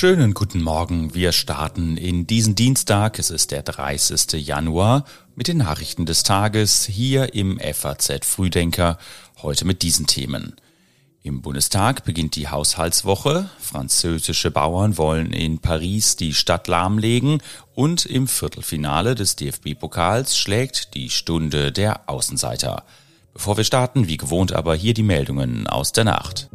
Schönen 0.00 0.32
guten 0.32 0.62
Morgen. 0.62 1.14
Wir 1.14 1.32
starten 1.32 1.98
in 1.98 2.26
diesen 2.26 2.54
Dienstag. 2.54 3.18
Es 3.18 3.28
ist 3.28 3.50
der 3.50 3.62
30. 3.62 4.32
Januar 4.46 5.04
mit 5.36 5.46
den 5.46 5.58
Nachrichten 5.58 6.06
des 6.06 6.22
Tages 6.22 6.86
hier 6.86 7.34
im 7.34 7.58
FAZ 7.58 8.24
Frühdenker. 8.24 8.98
Heute 9.42 9.66
mit 9.66 9.82
diesen 9.82 10.06
Themen. 10.06 10.56
Im 11.22 11.42
Bundestag 11.42 12.04
beginnt 12.04 12.34
die 12.34 12.48
Haushaltswoche. 12.48 13.50
Französische 13.58 14.50
Bauern 14.50 14.96
wollen 14.96 15.34
in 15.34 15.58
Paris 15.58 16.16
die 16.16 16.32
Stadt 16.32 16.66
lahmlegen 16.66 17.42
und 17.74 18.06
im 18.06 18.26
Viertelfinale 18.26 19.14
des 19.14 19.36
DFB-Pokals 19.36 20.38
schlägt 20.38 20.94
die 20.94 21.10
Stunde 21.10 21.72
der 21.72 22.08
Außenseiter. 22.08 22.84
Bevor 23.32 23.56
wir 23.56 23.64
starten, 23.64 24.08
wie 24.08 24.16
gewohnt 24.16 24.52
aber 24.52 24.74
hier 24.74 24.94
die 24.94 25.02
Meldungen 25.02 25.66
aus 25.66 25.92
der 25.92 26.04
Nacht. 26.04 26.50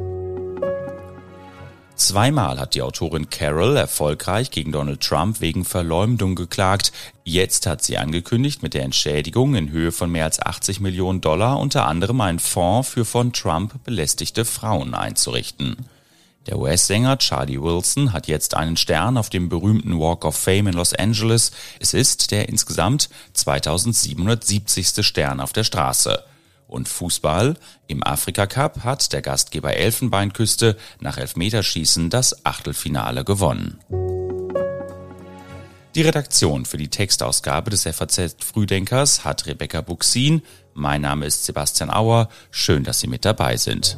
Zweimal 1.96 2.60
hat 2.60 2.76
die 2.76 2.82
Autorin 2.82 3.30
Carol 3.30 3.78
erfolgreich 3.78 4.52
gegen 4.52 4.74
Donald 4.74 5.00
Trump 5.00 5.40
wegen 5.40 5.64
Verleumdung 5.64 6.36
geklagt. 6.36 6.92
Jetzt 7.24 7.66
hat 7.68 7.84
sie 7.84 7.98
angekündigt, 7.98 8.62
mit 8.62 8.74
der 8.74 8.84
Entschädigung 8.84 9.56
in 9.56 9.72
Höhe 9.72 9.94
von 9.94 10.12
mehr 10.12 10.26
als 10.26 10.42
80 10.42 10.82
Millionen 10.82 11.22
Dollar 11.22 11.58
unter 11.58 11.88
anderem 11.88 12.20
einen 12.20 12.40
Fonds 12.40 12.90
für 12.90 13.06
von 13.06 13.32
Trump 13.32 13.82
belästigte 13.86 14.44
Frauen 14.44 14.94
einzurichten. 14.94 15.88
Der 16.48 16.60
US-Sänger 16.60 17.18
Charlie 17.18 17.62
Wilson 17.62 18.12
hat 18.12 18.28
jetzt 18.28 18.56
einen 18.56 18.78
Stern 18.78 19.18
auf 19.18 19.30
dem 19.30 19.48
berühmten 19.48 19.98
Walk 19.98 20.26
of 20.26 20.36
Fame 20.36 20.68
in 20.68 20.74
Los 20.74 20.94
Angeles. 20.94 21.52
Es 21.80 21.94
ist 21.94 22.30
der 22.32 22.50
insgesamt 22.50 23.10
2770. 23.34 25.04
Stern 25.04 25.40
auf 25.40 25.54
der 25.54 25.64
Straße. 25.64 26.24
Und 26.76 26.90
Fußball. 26.90 27.56
Im 27.88 28.04
Afrika 28.04 28.48
Cup 28.48 28.84
hat 28.84 29.14
der 29.14 29.22
Gastgeber 29.22 29.78
Elfenbeinküste 29.78 30.76
nach 31.00 31.18
Elfmeterschießen 31.18 32.10
das 32.10 32.46
Achtelfinale 32.46 33.24
gewonnen. 33.24 33.80
Die 35.96 36.02
Redaktion 36.02 36.66
für 36.66 36.76
die 36.76 36.90
Textausgabe 36.90 37.70
des 37.70 37.84
FAZ 37.84 38.36
Frühdenkers 38.40 39.24
hat 39.24 39.46
Rebecca 39.46 39.80
Buxin. 39.80 40.42
Mein 40.74 41.00
Name 41.00 41.26
ist 41.26 41.46
Sebastian 41.46 41.90
Auer. 41.90 42.28
Schön, 42.52 42.84
dass 42.84 43.00
Sie 43.00 43.08
mit 43.08 43.24
dabei 43.24 43.56
sind. 43.56 43.98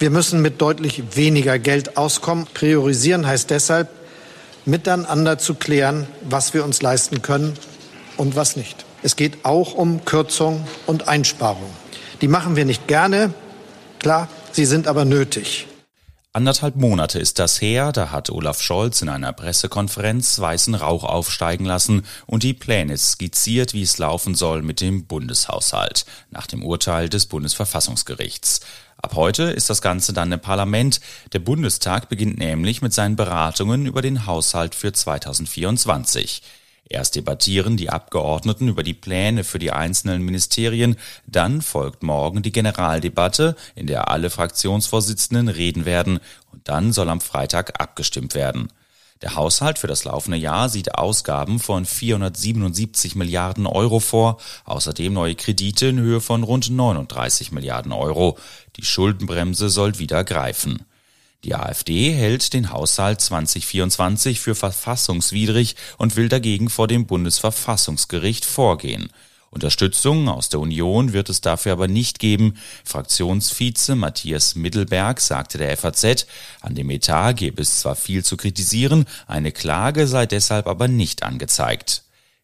Wir 0.00 0.10
müssen 0.10 0.42
mit 0.42 0.60
deutlich 0.60 1.14
weniger 1.14 1.60
Geld 1.60 1.96
auskommen. 1.96 2.48
Priorisieren 2.52 3.28
heißt 3.28 3.50
deshalb, 3.50 3.90
miteinander 4.64 5.38
zu 5.38 5.54
klären, 5.54 6.08
was 6.28 6.52
wir 6.52 6.64
uns 6.64 6.82
leisten 6.82 7.22
können 7.22 7.54
und 8.16 8.34
was 8.34 8.56
nicht. 8.56 8.87
Es 9.02 9.16
geht 9.16 9.44
auch 9.44 9.74
um 9.74 10.04
Kürzung 10.04 10.64
und 10.86 11.08
Einsparung. 11.08 11.70
Die 12.20 12.28
machen 12.28 12.56
wir 12.56 12.64
nicht 12.64 12.88
gerne, 12.88 13.32
klar, 14.00 14.28
sie 14.52 14.66
sind 14.66 14.88
aber 14.88 15.04
nötig. 15.04 15.66
Anderthalb 16.32 16.76
Monate 16.76 17.18
ist 17.18 17.38
das 17.38 17.60
her, 17.60 17.90
da 17.90 18.10
hat 18.10 18.30
Olaf 18.30 18.60
Scholz 18.60 19.02
in 19.02 19.08
einer 19.08 19.32
Pressekonferenz 19.32 20.38
weißen 20.38 20.74
Rauch 20.74 21.04
aufsteigen 21.04 21.64
lassen 21.64 22.04
und 22.26 22.42
die 22.42 22.54
Pläne 22.54 22.96
skizziert, 22.96 23.72
wie 23.72 23.82
es 23.82 23.98
laufen 23.98 24.34
soll 24.34 24.62
mit 24.62 24.80
dem 24.80 25.06
Bundeshaushalt, 25.06 26.04
nach 26.30 26.46
dem 26.46 26.64
Urteil 26.64 27.08
des 27.08 27.26
Bundesverfassungsgerichts. 27.26 28.60
Ab 28.98 29.14
heute 29.14 29.44
ist 29.44 29.70
das 29.70 29.80
Ganze 29.80 30.12
dann 30.12 30.30
im 30.30 30.40
Parlament. 30.40 31.00
Der 31.32 31.38
Bundestag 31.38 32.08
beginnt 32.08 32.38
nämlich 32.38 32.82
mit 32.82 32.92
seinen 32.92 33.16
Beratungen 33.16 33.86
über 33.86 34.02
den 34.02 34.26
Haushalt 34.26 34.74
für 34.74 34.92
2024. 34.92 36.42
Erst 36.88 37.16
debattieren 37.16 37.76
die 37.76 37.90
Abgeordneten 37.90 38.68
über 38.68 38.82
die 38.82 38.94
Pläne 38.94 39.44
für 39.44 39.58
die 39.58 39.72
einzelnen 39.72 40.22
Ministerien, 40.22 40.96
dann 41.26 41.60
folgt 41.60 42.02
morgen 42.02 42.42
die 42.42 42.52
Generaldebatte, 42.52 43.56
in 43.74 43.86
der 43.86 44.08
alle 44.08 44.30
Fraktionsvorsitzenden 44.30 45.48
reden 45.48 45.84
werden, 45.84 46.20
und 46.50 46.66
dann 46.68 46.92
soll 46.92 47.10
am 47.10 47.20
Freitag 47.20 47.80
abgestimmt 47.80 48.34
werden. 48.34 48.68
Der 49.20 49.34
Haushalt 49.34 49.78
für 49.78 49.88
das 49.88 50.04
laufende 50.04 50.38
Jahr 50.38 50.68
sieht 50.68 50.94
Ausgaben 50.94 51.58
von 51.58 51.84
477 51.84 53.16
Milliarden 53.16 53.66
Euro 53.66 53.98
vor, 53.98 54.38
außerdem 54.64 55.12
neue 55.12 55.34
Kredite 55.34 55.86
in 55.86 55.98
Höhe 55.98 56.20
von 56.20 56.44
rund 56.44 56.70
39 56.70 57.50
Milliarden 57.50 57.92
Euro. 57.92 58.38
Die 58.76 58.84
Schuldenbremse 58.84 59.70
soll 59.70 59.98
wieder 59.98 60.22
greifen. 60.22 60.84
Die 61.48 61.54
AfD 61.54 62.12
hält 62.12 62.52
den 62.52 62.72
Haushalt 62.72 63.22
2024 63.22 64.38
für 64.38 64.54
verfassungswidrig 64.54 65.76
und 65.96 66.14
will 66.14 66.28
dagegen 66.28 66.68
vor 66.68 66.88
dem 66.88 67.06
Bundesverfassungsgericht 67.06 68.44
vorgehen. 68.44 69.08
Unterstützung 69.48 70.28
aus 70.28 70.50
der 70.50 70.60
Union 70.60 71.14
wird 71.14 71.30
es 71.30 71.40
dafür 71.40 71.72
aber 71.72 71.88
nicht 71.88 72.18
geben. 72.18 72.58
Fraktionsvize 72.84 73.94
Matthias 73.94 74.56
Mittelberg 74.56 75.20
sagte 75.20 75.56
der 75.56 75.74
FAZ, 75.74 76.26
an 76.60 76.74
dem 76.74 76.90
Etat 76.90 77.32
gebe 77.32 77.62
es 77.62 77.80
zwar 77.80 77.96
viel 77.96 78.22
zu 78.22 78.36
kritisieren, 78.36 79.06
eine 79.26 79.50
Klage 79.50 80.06
sei 80.06 80.26
deshalb 80.26 80.66
aber 80.66 80.86
nicht 80.86 81.22
angezeigt. 81.22 82.02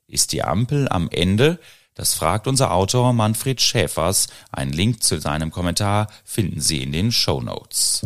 Ist 0.08 0.32
die 0.32 0.42
Ampel 0.42 0.88
am 0.88 1.10
Ende? 1.10 1.58
Das 1.94 2.14
fragt 2.14 2.46
unser 2.46 2.72
Autor 2.72 3.12
Manfred 3.12 3.60
Schäfers. 3.60 4.28
Ein 4.50 4.72
Link 4.72 5.02
zu 5.02 5.20
seinem 5.20 5.50
Kommentar 5.50 6.08
finden 6.24 6.62
Sie 6.62 6.82
in 6.82 6.92
den 6.92 7.12
Show 7.12 7.42
Notes. 7.42 8.02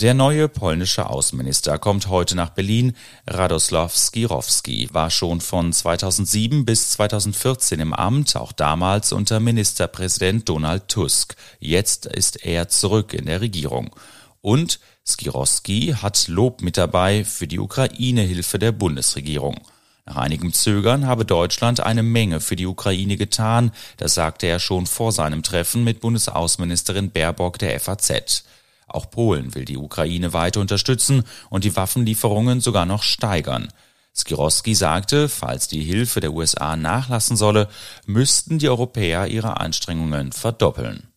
Der 0.00 0.12
neue 0.12 0.48
polnische 0.48 1.08
Außenminister 1.08 1.78
kommt 1.78 2.08
heute 2.08 2.34
nach 2.34 2.50
Berlin. 2.50 2.94
Radosław 3.28 3.90
Skirowski 3.90 4.88
war 4.92 5.08
schon 5.08 5.40
von 5.40 5.72
2007 5.72 6.64
bis 6.64 6.90
2014 6.90 7.78
im 7.78 7.92
Amt, 7.92 8.34
auch 8.34 8.50
damals 8.50 9.12
unter 9.12 9.38
Ministerpräsident 9.38 10.48
Donald 10.48 10.88
Tusk. 10.88 11.36
Jetzt 11.60 12.06
ist 12.06 12.44
er 12.44 12.68
zurück 12.68 13.14
in 13.14 13.26
der 13.26 13.40
Regierung. 13.40 13.94
Und 14.40 14.80
Skirowski 15.06 15.94
hat 16.02 16.26
Lob 16.26 16.60
mit 16.60 16.76
dabei 16.76 17.24
für 17.24 17.46
die 17.46 17.60
Ukraine-Hilfe 17.60 18.58
der 18.58 18.72
Bundesregierung. 18.72 19.60
Nach 20.06 20.16
einigem 20.16 20.52
Zögern 20.52 21.06
habe 21.06 21.24
Deutschland 21.24 21.78
eine 21.78 22.02
Menge 22.02 22.40
für 22.40 22.56
die 22.56 22.66
Ukraine 22.66 23.16
getan, 23.16 23.70
das 23.96 24.14
sagte 24.14 24.48
er 24.48 24.58
schon 24.58 24.86
vor 24.86 25.12
seinem 25.12 25.44
Treffen 25.44 25.84
mit 25.84 26.00
Bundesaußenministerin 26.00 27.12
Baerbock 27.12 27.60
der 27.60 27.78
FAZ. 27.78 28.44
Auch 28.86 29.10
Polen 29.10 29.54
will 29.54 29.64
die 29.64 29.76
Ukraine 29.76 30.32
weiter 30.32 30.60
unterstützen 30.60 31.24
und 31.50 31.64
die 31.64 31.74
Waffenlieferungen 31.74 32.60
sogar 32.60 32.86
noch 32.86 33.02
steigern. 33.02 33.68
Skiroski 34.16 34.74
sagte, 34.74 35.28
falls 35.28 35.66
die 35.66 35.82
Hilfe 35.82 36.20
der 36.20 36.32
USA 36.32 36.76
nachlassen 36.76 37.36
solle, 37.36 37.68
müssten 38.06 38.58
die 38.58 38.68
Europäer 38.68 39.26
ihre 39.26 39.58
Anstrengungen 39.58 40.32
verdoppeln. 40.32 41.08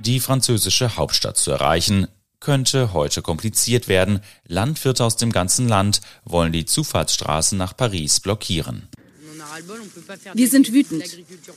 Die 0.00 0.20
französische 0.20 0.96
Hauptstadt 0.96 1.36
zu 1.36 1.50
erreichen, 1.50 2.06
könnte 2.40 2.94
heute 2.94 3.22
kompliziert 3.22 3.86
werden. 3.86 4.20
Landwirte 4.46 5.04
aus 5.04 5.16
dem 5.16 5.30
ganzen 5.30 5.68
Land 5.68 6.00
wollen 6.24 6.52
die 6.52 6.64
Zufahrtsstraßen 6.64 7.56
nach 7.56 7.76
Paris 7.76 8.20
blockieren. 8.20 8.88
Wir 10.34 10.48
sind 10.48 10.72
wütend. 10.72 11.04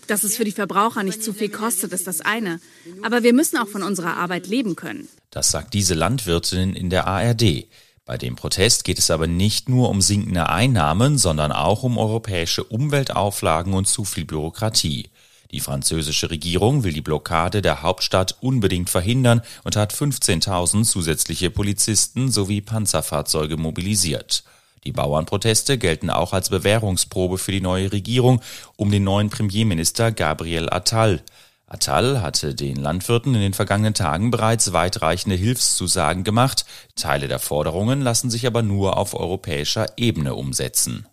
Dass 0.08 0.24
es 0.24 0.36
für 0.36 0.44
die 0.44 0.52
Verbraucher 0.52 1.04
nicht 1.04 1.24
zu 1.24 1.34
viel 1.34 1.50
kostet, 1.50 1.94
ist 1.94 2.08
das 2.08 2.22
eine. 2.22 2.60
Aber 3.02 3.24
wir 3.24 3.34
müssen 3.34 3.58
auch 3.58 3.68
von 3.68 3.84
unserer 3.84 4.18
Arbeit 4.18 4.48
leben 4.48 4.76
können. 4.76 5.08
Das 5.32 5.52
sagt 5.52 5.74
diese 5.74 5.94
Landwirtin 5.94 6.76
in 6.76 6.90
der 6.90 7.08
ARD. 7.08 7.68
Bei 8.06 8.18
dem 8.18 8.36
Protest 8.36 8.84
geht 8.84 9.00
es 9.00 9.10
aber 9.10 9.28
nicht 9.28 9.70
nur 9.70 9.90
um 9.90 10.02
sinkende 10.02 10.50
Einnahmen, 10.50 11.18
sondern 11.18 11.54
auch 11.54 11.84
um 11.84 11.98
europäische 11.98 12.64
Umweltauflagen 12.64 13.74
und 13.74 13.88
zu 13.88 14.04
viel 14.04 14.26
Bürokratie. 14.26 15.10
Die 15.52 15.60
französische 15.60 16.32
Regierung 16.32 16.84
will 16.84 16.94
die 16.94 17.02
Blockade 17.02 17.62
der 17.62 17.84
Hauptstadt 17.84 18.38
unbedingt 18.42 18.90
verhindern 18.90 19.42
und 19.64 19.76
hat 19.76 19.94
15.000 19.94 20.84
zusätzliche 20.84 21.52
Polizisten 21.52 22.32
sowie 22.32 22.60
Panzerfahrzeuge 22.60 23.56
mobilisiert. 23.56 24.44
Die 24.84 24.92
Bauernproteste 24.92 25.78
gelten 25.78 26.10
auch 26.10 26.34
als 26.34 26.50
Bewährungsprobe 26.50 27.38
für 27.38 27.52
die 27.52 27.62
neue 27.62 27.92
Regierung 27.92 28.42
um 28.76 28.92
den 28.92 29.04
neuen 29.04 29.30
Premierminister 29.30 30.12
Gabriel 30.12 30.70
Attal. 30.70 31.22
Attal 31.68 32.22
hatte 32.22 32.54
den 32.54 32.76
Landwirten 32.76 33.34
in 33.34 33.42
den 33.42 33.54
vergangenen 33.54 33.94
Tagen 33.94 34.30
bereits 34.30 34.74
weitreichende 34.74 35.36
Hilfszusagen 35.36 36.24
gemacht, 36.24 36.66
Teile 36.96 37.28
der 37.28 37.40
Forderungen 37.40 38.02
lassen 38.02 38.30
sich 38.30 38.46
aber 38.46 38.62
nur 38.62 38.98
auf 38.98 39.16
europäischer 39.16 39.88
Ebene 39.98 40.36
umsetzen. 40.36 41.08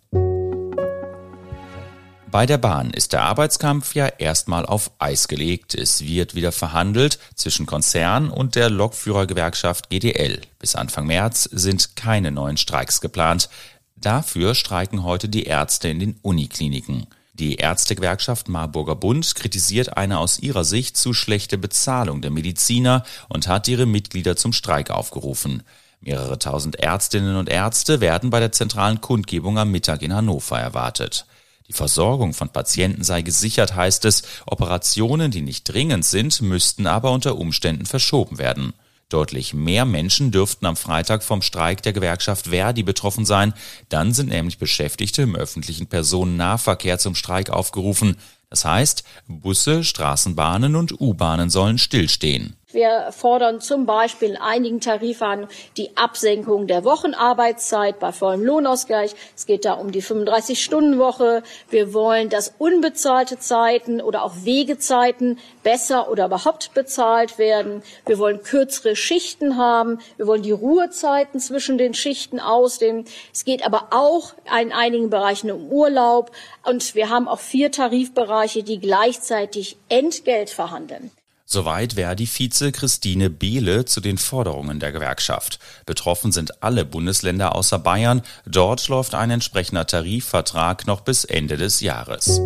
Bei 2.31 2.45
der 2.45 2.57
Bahn 2.57 2.91
ist 2.91 3.11
der 3.11 3.23
Arbeitskampf 3.23 3.93
ja 3.93 4.07
erstmal 4.07 4.65
auf 4.65 4.91
Eis 4.99 5.27
gelegt. 5.27 5.75
Es 5.75 6.05
wird 6.05 6.33
wieder 6.33 6.53
verhandelt 6.53 7.19
zwischen 7.35 7.65
Konzern 7.65 8.29
und 8.29 8.55
der 8.55 8.69
Lokführergewerkschaft 8.69 9.89
GDL. 9.89 10.39
Bis 10.57 10.75
Anfang 10.75 11.07
März 11.07 11.49
sind 11.51 11.97
keine 11.97 12.31
neuen 12.31 12.55
Streiks 12.55 13.01
geplant. 13.01 13.49
Dafür 13.97 14.55
streiken 14.55 15.03
heute 15.03 15.27
die 15.27 15.43
Ärzte 15.43 15.89
in 15.89 15.99
den 15.99 16.19
Unikliniken. 16.21 17.05
Die 17.33 17.55
Ärztegewerkschaft 17.55 18.47
Marburger 18.47 18.95
Bund 18.95 19.35
kritisiert 19.35 19.97
eine 19.97 20.17
aus 20.17 20.39
ihrer 20.39 20.63
Sicht 20.63 20.95
zu 20.95 21.13
schlechte 21.13 21.57
Bezahlung 21.57 22.21
der 22.21 22.31
Mediziner 22.31 23.03
und 23.27 23.49
hat 23.49 23.67
ihre 23.67 23.85
Mitglieder 23.85 24.37
zum 24.37 24.53
Streik 24.53 24.89
aufgerufen. 24.89 25.63
Mehrere 25.99 26.39
tausend 26.39 26.77
Ärztinnen 26.77 27.35
und 27.35 27.49
Ärzte 27.49 27.99
werden 27.99 28.29
bei 28.29 28.39
der 28.39 28.53
zentralen 28.53 29.01
Kundgebung 29.01 29.57
am 29.57 29.69
Mittag 29.69 30.01
in 30.01 30.15
Hannover 30.15 30.57
erwartet. 30.57 31.25
Die 31.71 31.77
Versorgung 31.77 32.33
von 32.33 32.49
Patienten 32.49 33.01
sei 33.05 33.21
gesichert, 33.21 33.77
heißt 33.77 34.03
es. 34.03 34.23
Operationen, 34.45 35.31
die 35.31 35.39
nicht 35.39 35.63
dringend 35.63 36.03
sind, 36.03 36.41
müssten 36.41 36.85
aber 36.85 37.11
unter 37.11 37.37
Umständen 37.37 37.85
verschoben 37.85 38.39
werden. 38.39 38.73
Deutlich 39.07 39.53
mehr 39.53 39.85
Menschen 39.85 40.31
dürften 40.31 40.65
am 40.65 40.75
Freitag 40.75 41.23
vom 41.23 41.41
Streik 41.41 41.81
der 41.81 41.93
Gewerkschaft 41.93 42.47
Verdi 42.49 42.83
betroffen 42.83 43.23
sein. 43.23 43.53
Dann 43.87 44.13
sind 44.13 44.27
nämlich 44.27 44.57
Beschäftigte 44.57 45.21
im 45.21 45.33
öffentlichen 45.33 45.87
Personennahverkehr 45.87 46.99
zum 46.99 47.15
Streik 47.15 47.49
aufgerufen. 47.49 48.17
Das 48.49 48.65
heißt, 48.65 49.05
Busse, 49.29 49.85
Straßenbahnen 49.85 50.75
und 50.75 50.99
U-Bahnen 50.99 51.49
sollen 51.49 51.77
stillstehen. 51.77 52.57
Wir 52.73 53.11
fordern 53.11 53.59
zum 53.59 53.85
Beispiel 53.85 54.29
in 54.29 54.37
einigen 54.37 54.79
Tarifverhandlungen 54.79 55.53
die 55.77 55.95
Absenkung 55.97 56.67
der 56.67 56.83
Wochenarbeitszeit 56.83 57.99
bei 57.99 58.11
vollem 58.11 58.43
Lohnausgleich. 58.43 59.13
Es 59.35 59.45
geht 59.45 59.65
da 59.65 59.73
um 59.73 59.91
die 59.91 60.01
35-Stunden-Woche. 60.01 61.43
Wir 61.69 61.93
wollen, 61.93 62.29
dass 62.29 62.53
unbezahlte 62.57 63.39
Zeiten 63.39 64.01
oder 64.01 64.23
auch 64.23 64.33
Wegezeiten 64.43 65.39
besser 65.63 66.09
oder 66.09 66.25
überhaupt 66.25 66.73
bezahlt 66.73 67.37
werden. 67.37 67.83
Wir 68.05 68.19
wollen 68.19 68.41
kürzere 68.43 68.95
Schichten 68.95 69.57
haben. 69.57 69.99
Wir 70.17 70.27
wollen 70.27 70.43
die 70.43 70.51
Ruhezeiten 70.51 71.39
zwischen 71.39 71.77
den 71.77 71.93
Schichten 71.93 72.39
ausdehnen. 72.39 73.05
Es 73.33 73.45
geht 73.45 73.65
aber 73.65 73.87
auch 73.91 74.33
in 74.61 74.71
einigen 74.71 75.09
Bereichen 75.09 75.51
um 75.51 75.67
Urlaub. 75.71 76.31
Und 76.63 76.95
wir 76.95 77.09
haben 77.09 77.27
auch 77.27 77.39
vier 77.39 77.71
Tarifbereiche, 77.71 78.63
die 78.63 78.79
gleichzeitig 78.79 79.77
Entgelt 79.89 80.49
verhandeln. 80.49 81.11
Soweit 81.53 81.95
Verdi-Vize 81.95 82.71
Christine 82.71 83.29
Behle 83.29 83.83
zu 83.83 83.99
den 83.99 84.17
Forderungen 84.17 84.79
der 84.79 84.93
Gewerkschaft. 84.93 85.59
Betroffen 85.85 86.31
sind 86.31 86.63
alle 86.63 86.85
Bundesländer 86.85 87.55
außer 87.55 87.77
Bayern. 87.77 88.21
Dort 88.45 88.87
läuft 88.87 89.15
ein 89.15 89.31
entsprechender 89.31 89.85
Tarifvertrag 89.85 90.87
noch 90.87 91.01
bis 91.01 91.25
Ende 91.25 91.57
des 91.57 91.81
Jahres. 91.81 92.39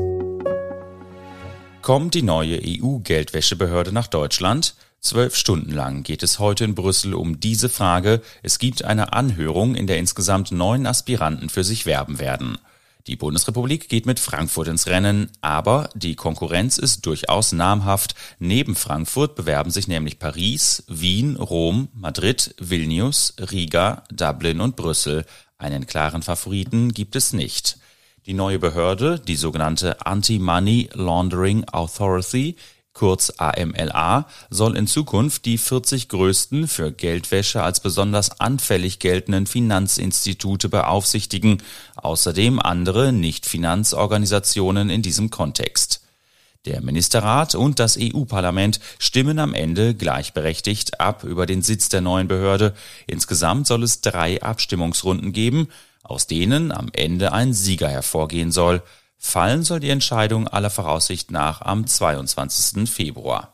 Kommt 1.84 2.16
die 2.16 2.24
neue 2.24 2.60
EU-Geldwäschebehörde 2.66 3.92
nach 3.92 4.08
Deutschland? 4.08 4.74
Zwölf 5.02 5.36
Stunden 5.36 5.72
lang 5.72 6.02
geht 6.02 6.24
es 6.24 6.40
heute 6.40 6.64
in 6.64 6.74
Brüssel 6.74 7.14
um 7.14 7.40
diese 7.40 7.70
Frage. 7.70 8.24
Es 8.42 8.58
gibt 8.58 8.84
eine 8.84 9.14
Anhörung, 9.14 9.76
in 9.76 9.86
der 9.86 10.00
insgesamt 10.00 10.52
neun 10.52 10.88
Aspiranten 10.88 11.50
für 11.50 11.64
sich 11.64 11.86
werben 11.86 12.18
werden. 12.18 12.58
Die 13.08 13.16
Bundesrepublik 13.16 13.88
geht 13.88 14.08
mit 14.08 14.20
Frankfurt 14.20 14.68
ins 14.68 14.88
Rennen, 14.88 15.30
aber 15.42 15.90
die 15.94 16.16
Konkurrenz 16.16 16.80
ist 16.80 17.06
durchaus 17.06 17.52
namhaft. 17.52 18.16
Neben 18.40 18.76
Frankfurt 18.76 19.36
bewerben 19.36 19.70
sich 19.70 19.88
nämlich 19.88 20.18
Paris, 20.18 20.84
Wien, 20.88 21.36
Rom, 21.36 21.90
Madrid, 21.94 22.56
Vilnius, 22.58 23.36
Riga, 23.52 24.04
Dublin 24.12 24.60
und 24.60 24.76
Brüssel. 24.76 25.26
Einen 25.60 25.86
klaren 25.86 26.24
Favoriten 26.24 26.94
gibt 26.94 27.16
es 27.16 27.32
nicht. 27.32 27.78
Die 28.26 28.34
neue 28.34 28.58
Behörde, 28.58 29.20
die 29.20 29.36
sogenannte 29.36 30.04
Anti-Money 30.04 30.90
Laundering 30.94 31.64
Authority, 31.66 32.56
kurz 32.96 33.32
AMLA, 33.38 34.28
soll 34.50 34.76
in 34.76 34.88
Zukunft 34.88 35.46
die 35.46 35.60
40 35.60 36.10
größten 36.10 36.68
für 36.68 36.92
Geldwäsche 36.92 37.62
als 37.62 37.80
besonders 37.80 38.40
anfällig 38.40 38.98
geltenden 38.98 39.46
Finanzinstitute 39.46 40.70
beaufsichtigen, 40.70 41.62
außerdem 41.98 42.60
andere 42.60 43.14
Nicht-Finanzorganisationen 43.14 44.90
in 44.90 45.04
diesem 45.04 45.30
Kontext. 45.30 46.02
Der 46.66 46.82
Ministerrat 46.82 47.54
und 47.54 47.80
das 47.80 47.96
EU-Parlament 48.02 48.80
stimmen 48.98 49.38
am 49.38 49.54
Ende 49.54 49.94
gleichberechtigt 49.94 51.00
ab 51.00 51.24
über 51.24 51.46
den 51.46 51.62
Sitz 51.62 51.90
der 51.90 52.02
neuen 52.02 52.28
Behörde. 52.28 52.74
Insgesamt 53.06 53.68
soll 53.68 53.84
es 53.84 54.02
drei 54.02 54.42
Abstimmungsrunden 54.42 55.32
geben, 55.32 55.68
aus 56.02 56.26
denen 56.26 56.72
am 56.72 56.90
Ende 56.94 57.34
ein 57.34 57.54
Sieger 57.54 57.90
hervorgehen 57.90 58.52
soll. 58.52 58.82
Fallen 59.18 59.64
soll 59.64 59.80
die 59.80 59.90
Entscheidung 59.90 60.48
aller 60.48 60.70
Voraussicht 60.70 61.32
nach 61.32 61.62
am 61.62 61.88
22. 61.88 62.90
Februar. 62.90 63.52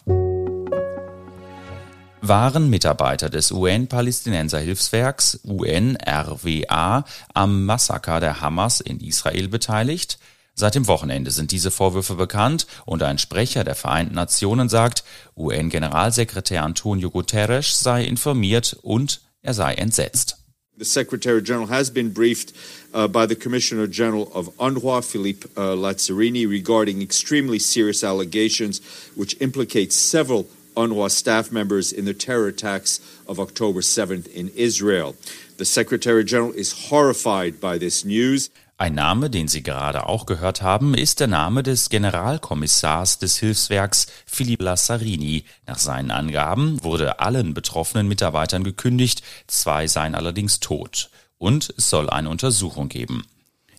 Waren 2.24 2.70
Mitarbeiter 2.70 3.32
des 3.32 3.52
UN-Palästinenser-Hilfswerks 3.52 5.40
UNRWA 5.44 7.04
am 7.34 7.66
Massaker 7.66 8.20
der 8.20 8.42
Hamas 8.42 8.80
in 8.80 9.00
Israel 9.00 9.48
beteiligt? 9.48 10.20
Seit 10.54 10.76
dem 10.76 10.86
Wochenende 10.88 11.32
sind 11.32 11.52
diese 11.52 11.72
Vorwürfe 11.72 12.16
bekannt 12.16 12.68
und 12.86 13.02
ein 13.02 13.18
Sprecher 13.18 13.64
der 13.64 13.74
Vereinten 13.74 14.14
Nationen 14.16 14.70
sagt, 14.70 15.04
UN-Generalsekretär 15.36 16.64
Antonio 16.64 17.10
Guterres 17.10 17.80
sei 17.80 18.04
informiert 18.04 18.78
und 18.84 19.22
er 19.42 19.56
sei 19.56 19.74
entsetzt. 19.74 20.41
The 20.82 20.86
Secretary 20.86 21.44
General 21.44 21.68
has 21.68 21.92
been 21.92 22.10
briefed 22.10 22.54
uh, 22.92 23.08
by 23.08 23.28
the 23.28 23.36
Commissioner 23.36 23.86
General 23.86 24.32
of 24.34 24.48
UNRWA, 24.58 25.06
Philippe 25.06 25.48
uh, 25.56 25.76
Lazzarini, 25.76 26.50
regarding 26.50 27.04
extremely 27.04 27.60
serious 27.60 28.04
allegations 28.04 28.82
which 29.14 29.40
implicate 29.40 29.94
several 29.94 30.48
UNRWA 30.76 31.12
staff 31.12 31.52
members 31.52 31.92
in 31.92 32.06
the 32.06 32.16
terror 32.16 32.48
attacks 32.48 33.00
of 33.28 33.40
October 33.40 33.82
7th 33.82 34.28
in 34.34 34.50
Israel. 34.56 35.16
The 35.58 35.66
Secretary 35.66 36.24
General 36.24 36.54
is 36.54 36.88
horrified 36.88 37.62
by 37.62 37.78
this 37.78 38.04
news. 38.04 38.50
Ein 38.82 38.96
Name, 38.96 39.30
den 39.30 39.48
Sie 39.48 39.62
gerade 39.62 40.08
auch 40.08 40.26
gehört 40.26 40.64
haben, 40.64 40.96
ist 40.96 41.20
der 41.20 41.28
Name 41.28 41.62
des 41.62 41.90
Generalkommissars 41.90 43.20
des 43.20 43.38
Hilfswerks 43.38 44.08
Philippe 44.26 44.64
Lazzarini. 44.64 45.44
Nach 45.68 45.78
seinen 45.78 46.10
Angaben 46.10 46.84
wurde 46.84 47.20
allen 47.20 47.54
betroffenen 47.54 48.08
Mitarbeitern 48.08 48.64
gekündigt, 48.64 49.22
zwei 49.46 49.86
seien 49.86 50.16
allerdings 50.16 50.62
tot. 50.62 51.12
Und 51.38 51.72
es 51.78 51.92
soll 51.92 52.10
eine 52.10 52.32
Untersuchung 52.32 52.90
geben. 52.90 53.24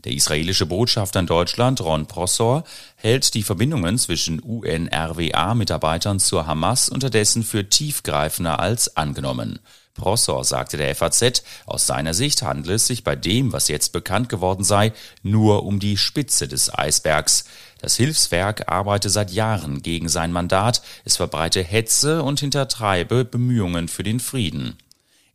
Der 0.05 0.13
israelische 0.13 0.67
Botschafter 0.67 1.19
in 1.19 1.27
Deutschland, 1.27 1.81
Ron 1.81 2.07
Prosor, 2.07 2.63
hält 2.95 3.35
die 3.35 3.43
Verbindungen 3.43 3.99
zwischen 3.99 4.39
UNRWA-Mitarbeitern 4.39 6.21
zur 6.21 6.47
Hamas 6.47 6.89
unterdessen 6.89 7.43
für 7.43 7.69
tiefgreifender 7.69 8.61
als 8.61 8.97
angenommen. 8.97 9.59
Prosor 9.95 10.45
sagte 10.45 10.77
der 10.79 10.95
FAZ, 10.95 11.43
aus 11.67 11.87
seiner 11.87 12.15
Sicht 12.15 12.43
handle 12.43 12.75
es 12.75 12.87
sich 12.87 13.05
bei 13.05 13.15
dem, 13.15 13.53
was 13.53 13.69
jetzt 13.69 13.93
bekannt 13.93 14.29
geworden 14.29 14.65
sei, 14.65 14.93
nur 15.23 15.65
um 15.65 15.81
die 15.81 15.97
Spitze 15.97 16.49
des 16.49 16.73
Eisbergs. 16.73 17.45
Das 17.79 17.97
Hilfswerk 17.97 18.71
arbeite 18.71 19.11
seit 19.11 19.31
Jahren 19.33 19.83
gegen 19.83 20.09
sein 20.09 20.33
Mandat, 20.33 20.83
es 21.05 21.17
verbreite 21.17 21.63
Hetze 21.63 22.23
und 22.23 22.41
hintertreibe 22.41 23.25
Bemühungen 23.25 23.89
für 23.89 24.03
den 24.03 24.21
Frieden. 24.21 24.79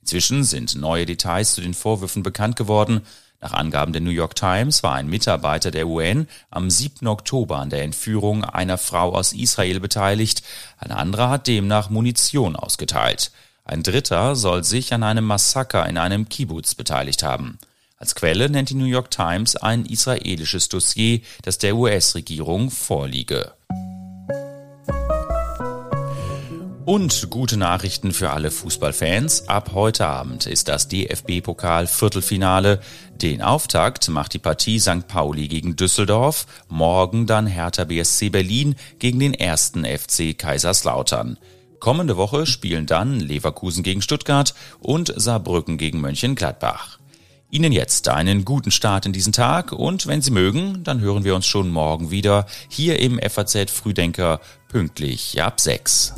Inzwischen 0.01 0.43
sind 0.43 0.75
neue 0.75 1.05
Details 1.05 1.53
zu 1.53 1.61
den 1.61 1.73
Vorwürfen 1.73 2.23
bekannt 2.23 2.55
geworden. 2.55 3.01
Nach 3.41 3.53
Angaben 3.53 3.91
der 3.91 4.01
New 4.01 4.09
York 4.09 4.35
Times 4.35 4.81
war 4.81 4.95
ein 4.95 5.07
Mitarbeiter 5.07 5.69
der 5.69 5.87
UN 5.87 6.27
am 6.49 6.69
7. 6.71 7.05
Oktober 7.07 7.57
an 7.57 7.69
der 7.69 7.83
Entführung 7.83 8.43
einer 8.43 8.77
Frau 8.79 9.13
aus 9.13 9.33
Israel 9.33 9.79
beteiligt. 9.79 10.41
Ein 10.77 10.91
anderer 10.91 11.29
hat 11.29 11.47
demnach 11.47 11.89
Munition 11.89 12.55
ausgeteilt. 12.55 13.31
Ein 13.69 13.83
Dritter 13.83 14.37
soll 14.37 14.63
sich 14.63 14.93
an 14.93 15.03
einem 15.03 15.25
Massaker 15.25 15.85
in 15.87 15.97
einem 15.97 16.29
Kibbutz 16.29 16.73
beteiligt 16.73 17.21
haben. 17.21 17.59
Als 17.97 18.15
Quelle 18.15 18.49
nennt 18.49 18.69
die 18.69 18.75
New 18.75 18.85
York 18.85 19.11
Times 19.11 19.57
ein 19.57 19.85
israelisches 19.85 20.69
Dossier, 20.69 21.19
das 21.41 21.57
der 21.57 21.75
US-Regierung 21.75 22.71
vorliege. 22.71 23.51
Und 26.85 27.29
gute 27.29 27.57
Nachrichten 27.57 28.13
für 28.13 28.29
alle 28.29 28.51
Fußballfans. 28.51 29.49
Ab 29.49 29.71
heute 29.73 30.07
Abend 30.07 30.45
ist 30.45 30.69
das 30.69 30.87
DFB-Pokal 30.87 31.87
Viertelfinale. 31.87 32.79
Den 33.21 33.41
Auftakt 33.41 34.07
macht 34.07 34.33
die 34.33 34.39
Partie 34.39 34.79
St. 34.79 35.09
Pauli 35.09 35.49
gegen 35.49 35.75
Düsseldorf. 35.75 36.45
Morgen 36.69 37.27
dann 37.27 37.45
Hertha 37.47 37.83
BSC 37.83 38.29
Berlin 38.29 38.77
gegen 38.99 39.19
den 39.19 39.33
ersten 39.33 39.83
FC 39.83 40.37
Kaiserslautern. 40.37 41.37
Kommende 41.79 42.17
Woche 42.17 42.45
spielen 42.45 42.85
dann 42.85 43.19
Leverkusen 43.19 43.83
gegen 43.83 44.01
Stuttgart 44.01 44.53
und 44.79 45.13
Saarbrücken 45.15 45.77
gegen 45.77 46.01
Mönchengladbach. 46.01 46.97
Ihnen 47.49 47.71
jetzt 47.71 48.09
einen 48.09 48.43
guten 48.43 48.71
Start 48.71 49.05
in 49.05 49.13
diesen 49.13 49.31
Tag 49.31 49.71
und 49.71 50.05
wenn 50.07 50.21
Sie 50.21 50.31
mögen, 50.31 50.83
dann 50.83 50.99
hören 50.99 51.23
wir 51.23 51.33
uns 51.33 51.45
schon 51.45 51.69
morgen 51.69 52.11
wieder 52.11 52.45
hier 52.67 52.99
im 52.99 53.19
FAZ 53.19 53.71
Frühdenker 53.71 54.41
pünktlich 54.67 55.41
ab 55.41 55.61
6. 55.61 56.13